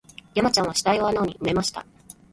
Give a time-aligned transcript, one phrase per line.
[0.33, 1.85] 山ちゃんは死体を穴に埋めました